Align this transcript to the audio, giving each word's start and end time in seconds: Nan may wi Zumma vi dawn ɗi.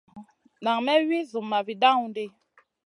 Nan 0.63 0.79
may 0.85 1.01
wi 1.07 1.19
Zumma 1.31 1.59
vi 1.67 1.73
dawn 1.81 2.03
ɗi. 2.15 2.25